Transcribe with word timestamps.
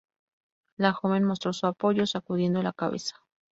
La 0.77 0.93
joven 0.93 1.23
mostró 1.23 1.53
su 1.53 1.67
apoyo 1.67 2.07
sacudiendo 2.07 2.63
la 2.63 2.73
cabeza. 2.73 3.17